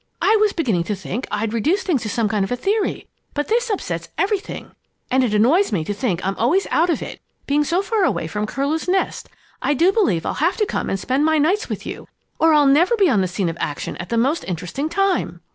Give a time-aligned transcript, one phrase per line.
[0.19, 3.05] I was beginning to think I'd reduced things to some kind of a theory,
[3.35, 4.71] but this upsets everything.
[5.11, 8.03] And it annoys me so to think I'm always out of it, being so far
[8.03, 9.29] away from Curlew's Nest.
[9.61, 12.07] I do believe I'll have to come and spend my nights with you
[12.39, 15.41] or I'll never be on the scene of action at the most interesting time!"